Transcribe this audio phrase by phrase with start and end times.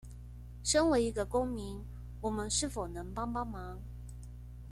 [0.63, 1.85] 身為一個公民
[2.21, 3.79] 我們是否能幫幫忙